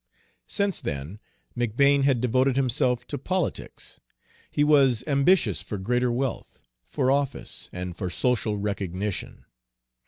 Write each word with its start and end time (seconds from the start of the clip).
Since 0.47 0.81
then 0.81 1.19
McBane 1.55 2.05
had 2.05 2.21
devoted 2.21 2.55
himself 2.55 3.05
to 3.05 3.19
politics: 3.19 3.99
he 4.49 4.63
was 4.63 5.03
ambitious 5.05 5.61
for 5.61 5.77
greater 5.77 6.11
wealth, 6.11 6.63
for 6.87 7.11
office, 7.11 7.69
and 7.71 7.95
for 7.95 8.09
social 8.09 8.57
recognition. 8.57 9.45